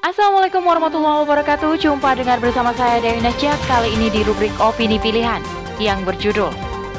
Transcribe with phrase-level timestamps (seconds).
[0.00, 1.76] Assalamualaikum warahmatullahi wabarakatuh.
[1.76, 3.60] Jumpa dengan bersama saya Dewi Nasjak.
[3.68, 5.44] Kali ini di rubrik Opini Pilihan
[5.76, 6.48] Yang berjudul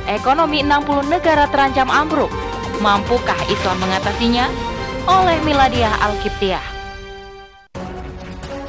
[0.06, 2.30] Ekonomi 60 negara terancam ambruk.
[2.78, 4.46] Mampukah Islam mengatasinya?
[5.10, 6.62] Oleh Miladiah Alkiptiah.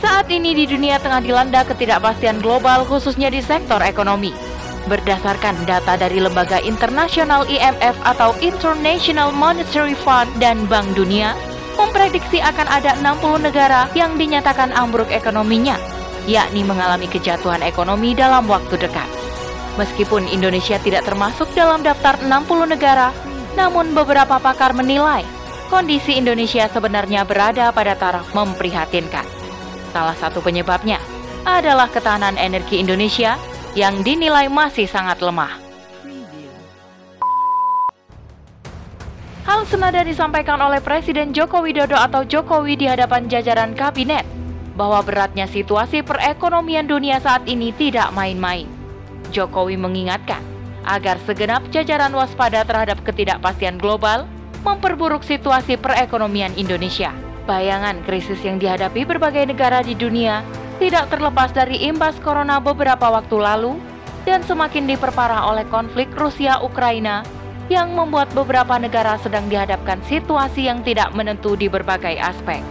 [0.00, 4.32] Saat ini di dunia tengah dilanda ketidakpastian global khususnya di sektor ekonomi.
[4.88, 11.36] Berdasarkan data dari lembaga internasional IMF atau International Monetary Fund dan Bank Dunia
[11.78, 15.76] memprediksi akan ada 60 negara yang dinyatakan ambruk ekonominya,
[16.28, 19.08] yakni mengalami kejatuhan ekonomi dalam waktu dekat.
[19.80, 23.10] Meskipun Indonesia tidak termasuk dalam daftar 60 negara,
[23.56, 25.24] namun beberapa pakar menilai
[25.72, 29.24] kondisi Indonesia sebenarnya berada pada taraf memprihatinkan.
[29.88, 31.00] Salah satu penyebabnya
[31.48, 33.40] adalah ketahanan energi Indonesia
[33.72, 35.71] yang dinilai masih sangat lemah.
[39.42, 44.22] Hal senada disampaikan oleh Presiden Joko Widodo atau Jokowi di hadapan jajaran kabinet
[44.78, 48.70] bahwa beratnya situasi perekonomian dunia saat ini tidak main-main.
[49.34, 50.38] Jokowi mengingatkan
[50.86, 54.30] agar segenap jajaran waspada terhadap ketidakpastian global
[54.62, 57.10] memperburuk situasi perekonomian Indonesia.
[57.42, 60.46] Bayangan krisis yang dihadapi berbagai negara di dunia
[60.78, 63.74] tidak terlepas dari imbas corona beberapa waktu lalu
[64.22, 71.14] dan semakin diperparah oleh konflik Rusia-Ukraina yang membuat beberapa negara sedang dihadapkan situasi yang tidak
[71.14, 72.64] menentu di berbagai aspek.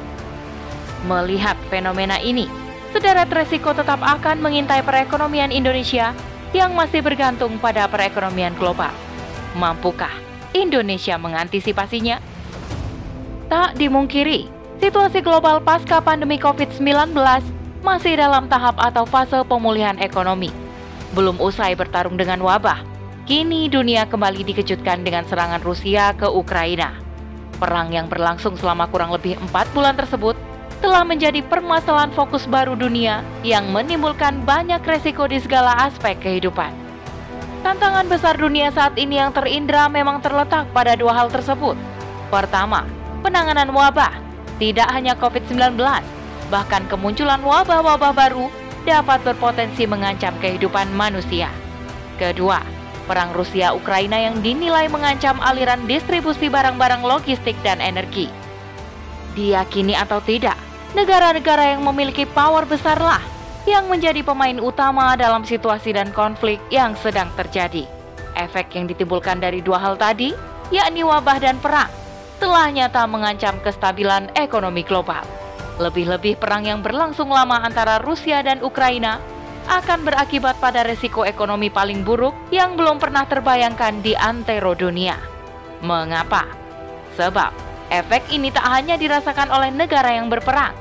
[1.07, 2.45] Melihat fenomena ini,
[2.91, 6.11] sederet resiko tetap akan mengintai perekonomian Indonesia
[6.51, 8.91] yang masih bergantung pada perekonomian global.
[9.55, 10.11] Mampukah
[10.51, 12.19] Indonesia mengantisipasinya?
[13.47, 14.47] Tak dimungkiri,
[14.79, 17.15] situasi global pasca pandemi COVID-19
[17.81, 20.53] masih dalam tahap atau fase pemulihan ekonomi.
[21.11, 22.90] Belum usai bertarung dengan wabah,
[23.31, 26.99] Kini dunia kembali dikejutkan dengan serangan Rusia ke Ukraina.
[27.63, 30.35] Perang yang berlangsung selama kurang lebih empat bulan tersebut
[30.83, 36.75] telah menjadi permasalahan fokus baru dunia yang menimbulkan banyak resiko di segala aspek kehidupan.
[37.63, 41.79] Tantangan besar dunia saat ini yang terindra memang terletak pada dua hal tersebut.
[42.27, 42.83] Pertama,
[43.23, 44.11] penanganan wabah,
[44.59, 45.79] tidak hanya COVID-19,
[46.51, 48.51] bahkan kemunculan wabah-wabah baru
[48.83, 51.47] dapat berpotensi mengancam kehidupan manusia.
[52.19, 52.80] Kedua,
[53.11, 58.31] perang Rusia-Ukraina yang dinilai mengancam aliran distribusi barang-barang logistik dan energi.
[59.35, 60.55] Diyakini atau tidak,
[60.95, 63.19] negara-negara yang memiliki power besarlah
[63.67, 67.83] yang menjadi pemain utama dalam situasi dan konflik yang sedang terjadi.
[68.39, 70.31] Efek yang ditimbulkan dari dua hal tadi,
[70.71, 71.91] yakni wabah dan perang,
[72.39, 75.27] telah nyata mengancam kestabilan ekonomi global.
[75.83, 79.19] Lebih-lebih perang yang berlangsung lama antara Rusia dan Ukraina
[79.69, 85.17] akan berakibat pada resiko ekonomi paling buruk yang belum pernah terbayangkan di antero dunia.
[85.81, 86.45] Mengapa?
[87.17, 87.51] Sebab
[87.91, 90.73] efek ini tak hanya dirasakan oleh negara yang berperang,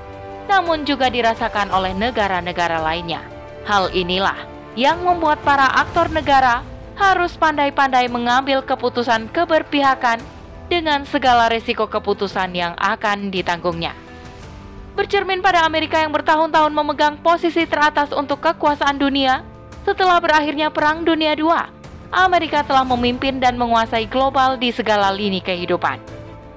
[0.47, 3.25] namun juga dirasakan oleh negara-negara lainnya.
[3.69, 4.37] Hal inilah
[4.79, 6.63] yang membuat para aktor negara
[6.97, 10.21] harus pandai-pandai mengambil keputusan keberpihakan
[10.71, 14.10] dengan segala resiko keputusan yang akan ditanggungnya
[15.01, 19.41] bercermin pada Amerika yang bertahun-tahun memegang posisi teratas untuk kekuasaan dunia.
[19.89, 21.57] Setelah berakhirnya Perang Dunia II,
[22.13, 25.97] Amerika telah memimpin dan menguasai global di segala lini kehidupan,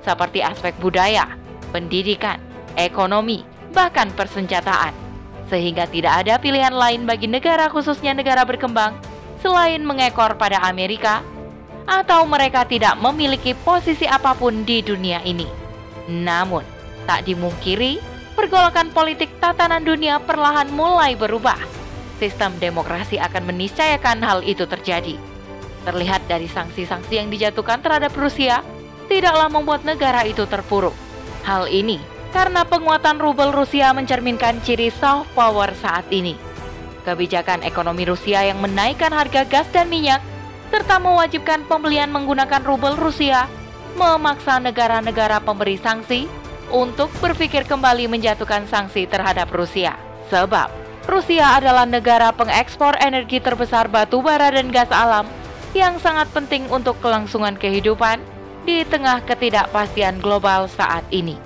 [0.04, 1.24] seperti aspek budaya,
[1.72, 2.36] pendidikan,
[2.76, 4.92] ekonomi, bahkan persenjataan.
[5.48, 8.92] Sehingga tidak ada pilihan lain bagi negara khususnya negara berkembang
[9.40, 11.24] selain mengekor pada Amerika
[11.88, 15.48] atau mereka tidak memiliki posisi apa pun di dunia ini.
[16.12, 16.68] Namun,
[17.08, 21.58] tak dimungkiri pergolakan politik tatanan dunia perlahan mulai berubah.
[22.18, 25.18] Sistem demokrasi akan meniscayakan hal itu terjadi.
[25.84, 28.64] Terlihat dari sanksi-sanksi yang dijatuhkan terhadap Rusia,
[29.12, 30.96] tidaklah membuat negara itu terpuruk.
[31.44, 32.00] Hal ini
[32.32, 36.34] karena penguatan rubel Rusia mencerminkan ciri soft power saat ini.
[37.04, 40.24] Kebijakan ekonomi Rusia yang menaikkan harga gas dan minyak,
[40.72, 43.46] serta mewajibkan pembelian menggunakan rubel Rusia,
[44.00, 46.26] memaksa negara-negara pemberi sanksi
[46.74, 49.94] untuk berpikir kembali menjatuhkan sanksi terhadap Rusia.
[50.34, 50.74] Sebab
[51.06, 55.30] Rusia adalah negara pengekspor energi terbesar batu bara dan gas alam
[55.78, 58.18] yang sangat penting untuk kelangsungan kehidupan
[58.66, 61.38] di tengah ketidakpastian global saat ini.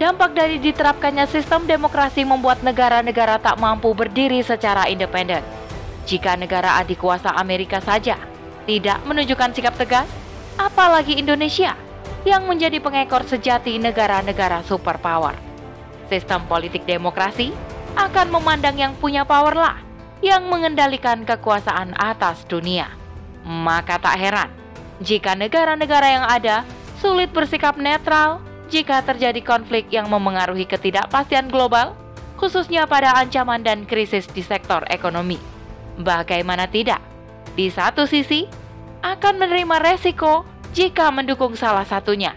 [0.00, 5.44] Dampak dari diterapkannya sistem demokrasi membuat negara-negara tak mampu berdiri secara independen.
[6.08, 8.16] Jika negara adik kuasa Amerika saja
[8.64, 10.08] tidak menunjukkan sikap tegas,
[10.56, 11.76] apalagi Indonesia
[12.28, 15.36] yang menjadi pengekor sejati negara-negara superpower.
[16.10, 17.54] Sistem politik demokrasi
[17.94, 19.76] akan memandang yang punya power lah
[20.20, 22.92] yang mengendalikan kekuasaan atas dunia.
[23.44, 24.60] Maka tak heran
[25.00, 26.62] jika negara-negara yang ada
[27.00, 31.96] sulit bersikap netral jika terjadi konflik yang memengaruhi ketidakpastian global,
[32.36, 35.40] khususnya pada ancaman dan krisis di sektor ekonomi.
[35.98, 37.00] Bagaimana tidak?
[37.56, 38.46] Di satu sisi,
[39.00, 42.34] akan menerima resiko jika mendukung salah satunya.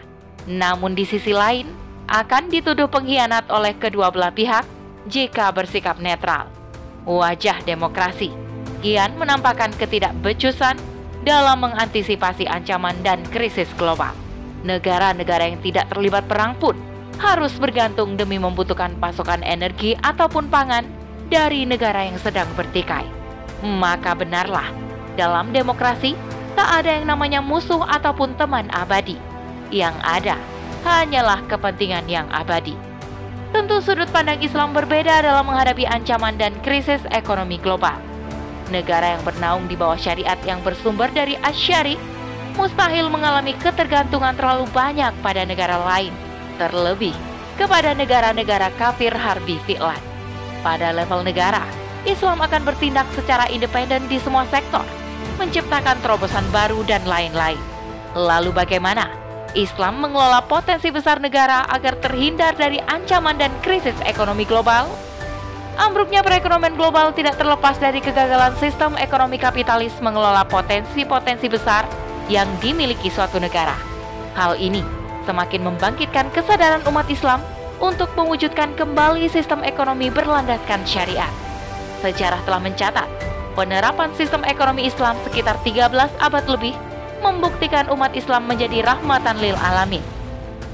[0.49, 1.69] Namun di sisi lain,
[2.09, 4.67] akan dituduh pengkhianat oleh kedua belah pihak
[5.07, 6.51] jika bersikap netral.
[7.03, 8.43] Wajah demokrasi
[8.83, 10.75] kian menampakkan ketidakbecusan
[11.23, 14.11] dalam mengantisipasi ancaman dan krisis global.
[14.67, 16.75] Negara-negara yang tidak terlibat perang pun
[17.15, 20.83] harus bergantung demi membutuhkan pasokan energi ataupun pangan
[21.31, 23.07] dari negara yang sedang bertikai.
[23.63, 24.67] Maka benarlah,
[25.15, 26.19] dalam demokrasi
[26.53, 29.17] tak ada yang namanya musuh ataupun teman abadi.
[29.73, 30.35] Yang ada
[30.85, 32.77] hanyalah kepentingan yang abadi.
[33.53, 38.13] Tentu sudut pandang Islam berbeda dalam menghadapi ancaman dan krisis ekonomi global
[38.73, 41.93] negara yang bernaung di bawah syariat yang bersumber dari asyari
[42.57, 46.13] mustahil mengalami ketergantungan terlalu banyak pada negara lain,
[46.57, 47.13] terlebih
[47.57, 50.01] kepada negara-negara kafir harbi fi'lan.
[50.65, 51.61] Pada level negara,
[52.05, 54.85] Islam akan bertindak secara independen di semua sektor,
[55.37, 57.59] menciptakan terobosan baru dan lain-lain.
[58.13, 59.09] Lalu bagaimana?
[59.53, 64.89] Islam mengelola potensi besar negara agar terhindar dari ancaman dan krisis ekonomi global?
[65.77, 71.85] Ambruknya perekonomian global tidak terlepas dari kegagalan sistem ekonomi kapitalis mengelola potensi-potensi besar
[72.29, 73.73] yang dimiliki suatu negara.
[74.37, 74.81] Hal ini
[75.25, 77.41] semakin membangkitkan kesadaran umat Islam
[77.81, 81.33] untuk mewujudkan kembali sistem ekonomi berlandaskan syariat.
[82.05, 83.09] Sejarah telah mencatat,
[83.53, 86.73] penerapan sistem ekonomi Islam sekitar 13 abad lebih
[87.23, 90.03] membuktikan umat Islam menjadi rahmatan lil alamin.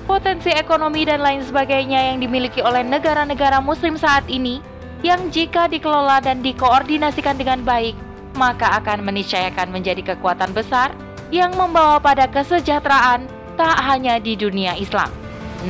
[0.09, 4.57] Potensi ekonomi dan lain sebagainya yang dimiliki oleh negara-negara muslim saat ini
[5.05, 7.93] yang jika dikelola dan dikoordinasikan dengan baik,
[8.33, 10.91] maka akan meniscayakan menjadi kekuatan besar
[11.29, 15.13] yang membawa pada kesejahteraan tak hanya di dunia Islam,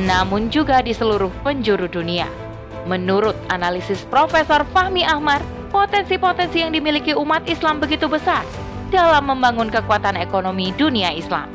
[0.07, 2.31] namun juga di seluruh penjuru dunia.
[2.87, 8.45] Menurut analisis Profesor Fahmi Ahmad, potensi-potensi yang dimiliki umat Islam begitu besar
[8.89, 11.49] dalam membangun kekuatan ekonomi dunia Islam.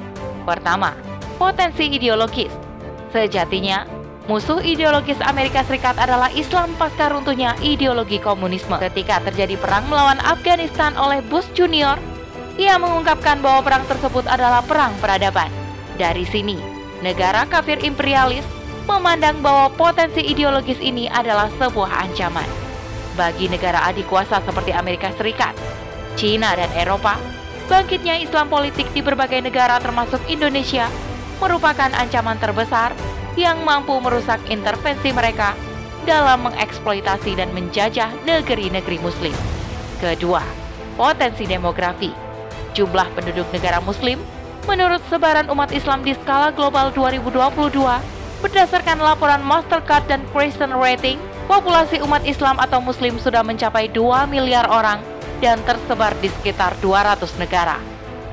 [0.46, 0.94] Pertama,
[1.38, 2.50] potensi ideologis.
[3.10, 3.86] Sejatinya,
[4.24, 8.80] Musuh ideologis Amerika Serikat adalah Islam pasca runtuhnya ideologi komunisme.
[8.80, 12.00] Ketika terjadi perang melawan Afghanistan oleh Bush Junior,
[12.56, 15.52] ia mengungkapkan bahwa perang tersebut adalah perang peradaban.
[16.00, 16.56] Dari sini,
[17.04, 18.48] negara kafir imperialis
[18.88, 22.63] memandang bahwa potensi ideologis ini adalah sebuah ancaman.
[23.14, 25.54] Bagi negara adik kuasa seperti Amerika Serikat,
[26.18, 27.14] China, dan Eropa,
[27.70, 30.90] bangkitnya Islam politik di berbagai negara termasuk Indonesia
[31.38, 32.90] merupakan ancaman terbesar
[33.38, 35.54] yang mampu merusak intervensi mereka
[36.06, 39.34] dalam mengeksploitasi dan menjajah negeri-negeri Muslim.
[39.98, 40.42] Kedua,
[40.94, 42.12] potensi demografi.
[42.74, 44.18] Jumlah penduduk negara Muslim
[44.66, 47.70] menurut sebaran umat Islam di skala global 2022
[48.42, 51.16] berdasarkan laporan Mastercard dan Christian Rating,
[51.46, 55.00] populasi umat Islam atau Muslim sudah mencapai 2 miliar orang
[55.38, 57.76] dan tersebar di sekitar 200 negara.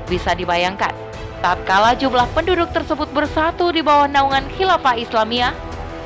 [0.08, 1.12] Bisa dibayangkan,
[1.42, 5.50] Tatkala jumlah penduduk tersebut bersatu di bawah naungan khilafah Islamiyah,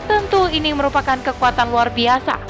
[0.08, 2.40] tentu ini merupakan kekuatan luar biasa,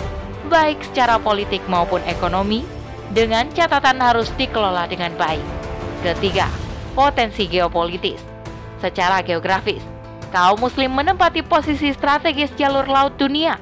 [0.47, 2.63] baik secara politik maupun ekonomi,
[3.11, 5.43] dengan catatan harus dikelola dengan baik.
[6.07, 6.47] Ketiga,
[6.95, 8.23] potensi geopolitis.
[8.79, 9.83] Secara geografis,
[10.31, 13.59] kaum muslim menempati posisi strategis jalur laut dunia,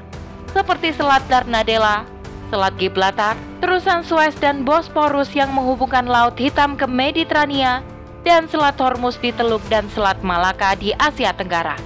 [0.54, 2.06] seperti Selat Darnadela,
[2.48, 7.82] Selat Gibraltar, terusan Suez dan Bosporus yang menghubungkan Laut Hitam ke Mediterania,
[8.22, 11.76] dan Selat Hormuz di Teluk dan Selat Malaka di Asia Tenggara.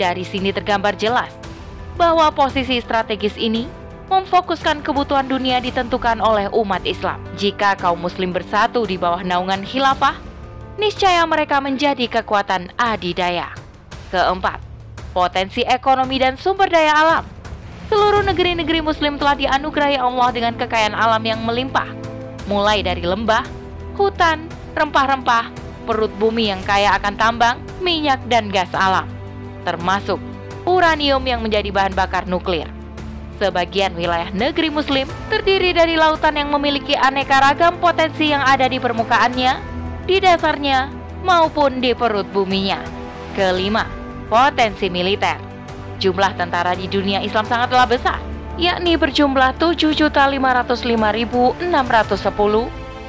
[0.00, 1.30] Dari sini tergambar jelas
[1.94, 3.68] bahwa posisi strategis ini
[4.08, 7.20] memfokuskan kebutuhan dunia ditentukan oleh umat Islam.
[7.36, 10.16] Jika kaum muslim bersatu di bawah naungan khilafah,
[10.80, 13.52] niscaya mereka menjadi kekuatan adidaya.
[14.08, 14.58] Keempat,
[15.12, 17.37] potensi ekonomi dan sumber daya alam.
[17.88, 21.88] Seluruh negeri-negeri muslim telah dianugerahi Allah dengan kekayaan alam yang melimpah,
[22.44, 23.48] mulai dari lembah,
[23.96, 24.44] hutan,
[24.76, 25.48] rempah-rempah,
[25.88, 29.08] perut bumi yang kaya akan tambang, minyak, dan gas alam,
[29.64, 30.20] termasuk
[30.68, 32.68] uranium yang menjadi bahan bakar nuklir.
[33.40, 38.76] Sebagian wilayah negeri Muslim terdiri dari lautan yang memiliki aneka ragam potensi yang ada di
[38.76, 39.52] permukaannya,
[40.04, 40.92] di dasarnya,
[41.24, 42.84] maupun di perut buminya.
[43.32, 43.88] Kelima,
[44.28, 45.47] potensi militer.
[45.98, 48.22] Jumlah tentara di dunia Islam sangatlah besar,
[48.54, 51.58] yakni berjumlah 7.505.610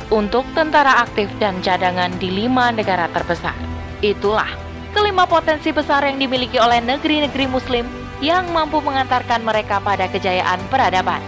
[0.10, 3.53] untuk tentara aktif dan cadangan di lima negara terbesar.
[4.01, 4.50] Itulah
[4.89, 7.86] kelima potensi besar yang dimiliki oleh negeri-negeri Muslim
[8.25, 11.22] yang mampu mengantarkan mereka pada kejayaan peradaban.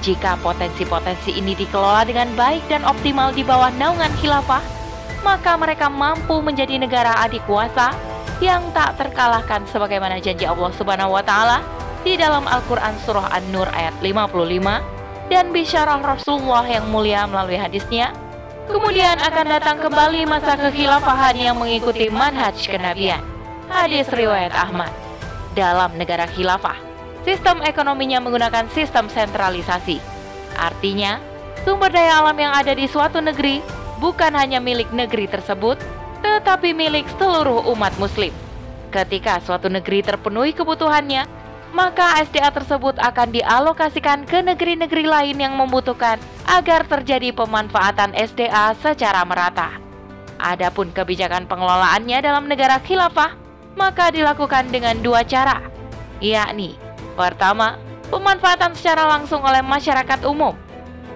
[0.00, 4.60] Jika potensi-potensi ini dikelola dengan baik dan optimal di bawah naungan khilafah,
[5.20, 7.96] maka mereka mampu menjadi negara adik kuasa
[8.42, 11.62] yang tak terkalahkan sebagaimana janji Allah Subhanahu wa taala
[12.02, 18.12] di dalam Al-Qur'an surah An-Nur ayat 55 dan bisyarah Rasulullah yang mulia melalui hadisnya
[18.64, 23.20] Kemudian akan datang kembali masa kekhilafahan yang mengikuti manhaj kenabian.
[23.68, 24.88] Hadis riwayat Ahmad.
[25.52, 26.80] Dalam negara khilafah,
[27.28, 30.00] sistem ekonominya menggunakan sistem sentralisasi.
[30.56, 31.20] Artinya,
[31.68, 33.60] sumber daya alam yang ada di suatu negeri
[34.00, 35.76] bukan hanya milik negeri tersebut,
[36.24, 38.32] tetapi milik seluruh umat muslim.
[38.88, 41.28] Ketika suatu negeri terpenuhi kebutuhannya,
[41.76, 46.16] maka SDA tersebut akan dialokasikan ke negeri-negeri lain yang membutuhkan
[46.48, 49.76] agar terjadi pemanfaatan SDA secara merata.
[50.40, 53.34] Adapun kebijakan pengelolaannya dalam negara khilafah,
[53.74, 55.58] maka dilakukan dengan dua cara,
[56.22, 56.78] yakni
[57.18, 57.74] pertama,
[58.08, 60.54] pemanfaatan secara langsung oleh masyarakat umum,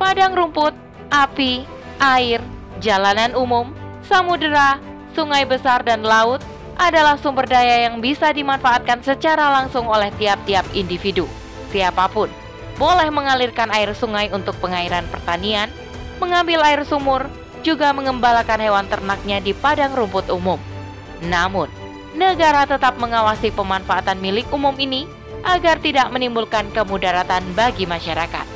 [0.02, 0.74] padang rumput,
[1.10, 1.62] api,
[2.02, 2.42] air,
[2.82, 3.70] jalanan umum,
[4.02, 4.82] samudera,
[5.18, 6.38] sungai besar dan laut
[6.78, 11.26] adalah sumber daya yang bisa dimanfaatkan secara langsung oleh tiap-tiap individu.
[11.74, 12.30] Siapa pun
[12.78, 15.66] boleh mengalirkan air sungai untuk pengairan pertanian,
[16.22, 17.26] mengambil air sumur,
[17.66, 20.62] juga mengembalakan hewan ternaknya di padang rumput umum.
[21.26, 21.66] Namun,
[22.14, 25.10] negara tetap mengawasi pemanfaatan milik umum ini
[25.42, 28.46] agar tidak menimbulkan kemudaratan bagi masyarakat.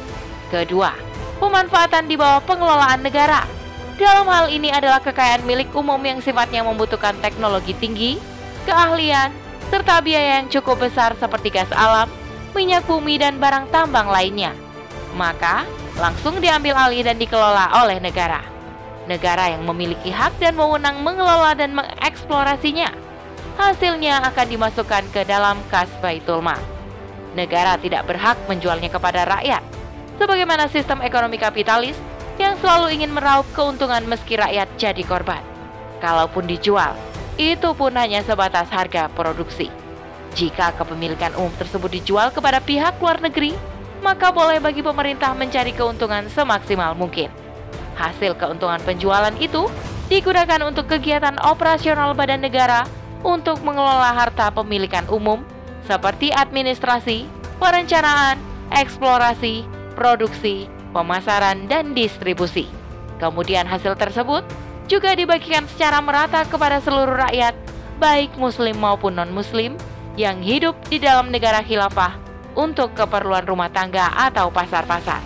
[0.55, 0.95] Kedua,
[1.43, 3.62] pemanfaatan di bawah pengelolaan negara
[4.03, 8.19] dalam hal ini adalah kekayaan milik umum yang sifatnya membutuhkan teknologi tinggi,
[8.67, 9.31] keahlian,
[9.71, 12.11] serta biaya yang cukup besar seperti gas alam,
[12.51, 14.51] minyak bumi, dan barang tambang lainnya.
[15.15, 15.63] Maka,
[15.97, 18.43] langsung diambil alih dan dikelola oleh negara.
[19.07, 22.91] Negara yang memiliki hak dan wewenang mengelola dan mengeksplorasinya.
[23.55, 26.59] Hasilnya akan dimasukkan ke dalam kas Baitul Mal.
[27.39, 29.63] Negara tidak berhak menjualnya kepada rakyat.
[30.17, 31.97] Sebagaimana sistem ekonomi kapitalis
[32.41, 35.43] yang selalu ingin meraup keuntungan meski rakyat jadi korban.
[36.01, 36.97] Kalaupun dijual,
[37.41, 39.73] itu pun hanya sebatas harga produksi.
[40.33, 43.53] Jika kepemilikan umum tersebut dijual kepada pihak luar negeri,
[44.01, 47.29] maka boleh bagi pemerintah mencari keuntungan semaksimal mungkin.
[47.95, 49.69] Hasil keuntungan penjualan itu
[50.09, 52.89] digunakan untuk kegiatan operasional badan negara
[53.23, 55.47] untuk mengelola harta pemilikan umum
[55.87, 57.29] seperti administrasi,
[57.63, 58.41] perencanaan,
[58.75, 59.63] eksplorasi,
[59.95, 62.69] produksi, pemasaran, dan distribusi.
[63.19, 64.45] Kemudian hasil tersebut
[64.87, 67.57] juga dibagikan secara merata kepada seluruh rakyat,
[67.97, 69.75] baik muslim maupun non-muslim,
[70.21, 72.21] yang hidup di dalam negara khilafah
[72.53, 75.25] untuk keperluan rumah tangga atau pasar-pasar.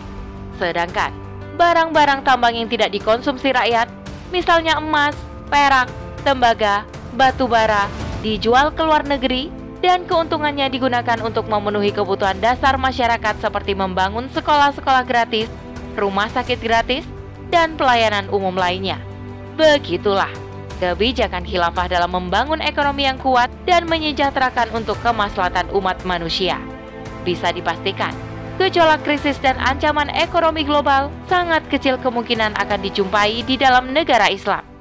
[0.62, 1.10] Sedangkan
[1.58, 3.90] barang-barang tambang yang tidak dikonsumsi rakyat,
[4.30, 5.16] misalnya emas,
[5.50, 5.90] perak,
[6.22, 13.40] tembaga, batu bara, dijual ke luar negeri dan keuntungannya digunakan untuk memenuhi kebutuhan dasar masyarakat
[13.40, 15.48] seperti membangun sekolah-sekolah gratis,
[15.96, 17.04] rumah sakit gratis,
[17.48, 19.00] dan pelayanan umum lainnya.
[19.56, 20.28] Begitulah
[20.76, 26.60] kebijakan khilafah dalam membangun ekonomi yang kuat dan menyejahterakan untuk kemaslahatan umat manusia.
[27.24, 28.12] Bisa dipastikan,
[28.60, 34.75] gejolak krisis dan ancaman ekonomi global sangat kecil kemungkinan akan dijumpai di dalam negara Islam.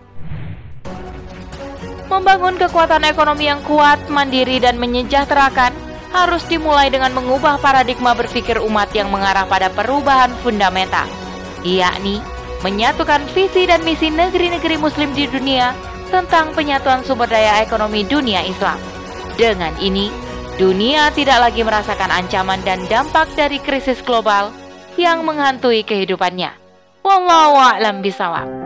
[2.05, 5.73] Membangun kekuatan ekonomi yang kuat, mandiri, dan menyejahterakan
[6.13, 11.03] harus dimulai dengan mengubah paradigma berpikir umat yang mengarah pada perubahan fundamental,
[11.65, 12.23] yakni
[12.63, 15.75] menyatukan visi dan misi negeri-negeri muslim di dunia
[16.09, 18.79] tentang penyatuan sumber daya ekonomi dunia Islam.
[19.35, 20.07] Dengan ini,
[20.55, 24.55] dunia tidak lagi merasakan ancaman dan dampak dari krisis global
[24.95, 26.55] yang menghantui kehidupannya.
[27.03, 28.64] Wallahu a'lam.